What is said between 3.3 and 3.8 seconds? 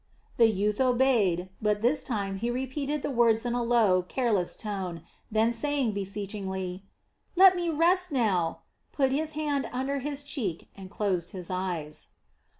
in a